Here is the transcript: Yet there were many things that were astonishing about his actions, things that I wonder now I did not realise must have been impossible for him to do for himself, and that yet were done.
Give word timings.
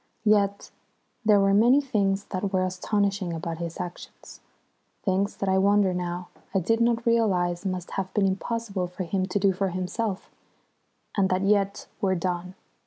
Yet 0.25 0.71
there 1.23 1.39
were 1.39 1.53
many 1.53 1.79
things 1.79 2.25
that 2.31 2.51
were 2.51 2.65
astonishing 2.65 3.33
about 3.33 3.59
his 3.59 3.79
actions, 3.79 4.39
things 5.03 5.35
that 5.37 5.47
I 5.47 5.59
wonder 5.59 5.93
now 5.93 6.29
I 6.55 6.59
did 6.59 6.81
not 6.81 7.05
realise 7.05 7.67
must 7.67 7.91
have 7.91 8.11
been 8.15 8.25
impossible 8.25 8.87
for 8.87 9.03
him 9.03 9.27
to 9.27 9.37
do 9.37 9.53
for 9.53 9.69
himself, 9.69 10.31
and 11.15 11.29
that 11.29 11.43
yet 11.43 11.85
were 12.01 12.15
done. 12.15 12.55